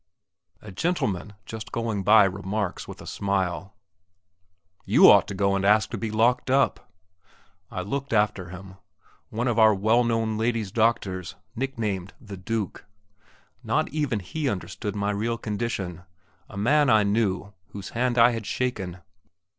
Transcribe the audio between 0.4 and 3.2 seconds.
A gentleman just going by remarks, with a